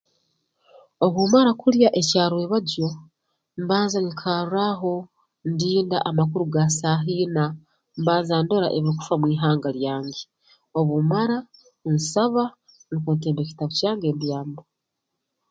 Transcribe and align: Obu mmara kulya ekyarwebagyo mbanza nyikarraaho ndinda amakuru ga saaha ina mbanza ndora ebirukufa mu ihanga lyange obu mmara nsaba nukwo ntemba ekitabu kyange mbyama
Obu 1.05 1.19
mmara 1.25 1.51
kulya 1.61 1.89
ekyarwebagyo 1.99 2.89
mbanza 3.61 3.97
nyikarraaho 4.03 4.93
ndinda 5.51 5.97
amakuru 6.09 6.45
ga 6.53 6.65
saaha 6.77 7.09
ina 7.25 7.45
mbanza 7.99 8.33
ndora 8.43 8.67
ebirukufa 8.77 9.15
mu 9.21 9.27
ihanga 9.35 9.69
lyange 9.77 10.21
obu 10.79 10.93
mmara 11.01 11.37
nsaba 11.95 12.43
nukwo 12.89 13.11
ntemba 13.15 13.41
ekitabu 13.43 13.73
kyange 13.77 14.07
mbyama 14.15 14.61